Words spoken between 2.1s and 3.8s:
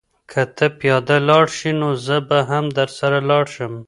به هم درسره لاړ شم.